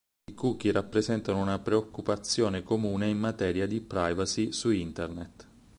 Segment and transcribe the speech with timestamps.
[0.25, 5.47] I "cookie" rappresentano una preoccupazione comune in materia di "privacy" su Internet.